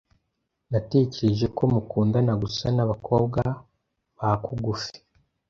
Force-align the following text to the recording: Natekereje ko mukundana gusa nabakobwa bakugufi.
Natekereje 0.71 1.45
ko 1.57 1.63
mukundana 1.73 2.33
gusa 2.43 2.65
nabakobwa 2.75 3.41
bakugufi. 4.17 4.95